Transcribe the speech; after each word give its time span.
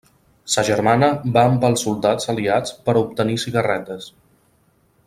Sa 0.53 0.63
germana 0.69 1.09
va 1.35 1.43
amb 1.49 1.67
els 1.69 1.85
soldats 1.87 2.33
aliats 2.35 2.75
per 2.89 2.97
a 2.97 3.05
obtenir 3.05 3.39
cigarretes. 3.47 4.11